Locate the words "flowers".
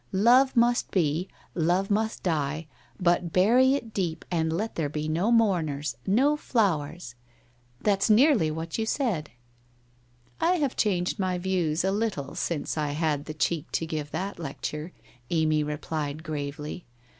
6.35-7.13